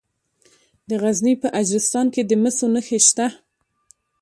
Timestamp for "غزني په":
1.01-1.47